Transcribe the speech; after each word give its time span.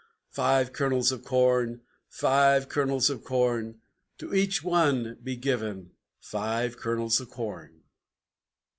Five 0.31 0.73
Kernels 0.73 1.11
of 1.11 1.23
Corn! 1.23 1.81
Five 2.09 2.69
Kernels 2.69 3.11
of 3.11 3.23
Corn! 3.23 3.81
To 4.17 4.33
each 4.33 4.63
one 4.63 5.19
be 5.21 5.35
given 5.35 5.91
Five 6.19 6.75
Kernels 6.75 7.19
of 7.19 7.29
Corn!" 7.29 7.83